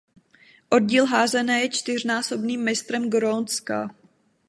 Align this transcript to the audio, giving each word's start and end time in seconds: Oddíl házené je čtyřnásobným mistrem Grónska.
Oddíl 0.69 1.05
házené 1.05 1.59
je 1.61 1.69
čtyřnásobným 1.69 2.63
mistrem 2.63 3.09
Grónska. 3.09 3.89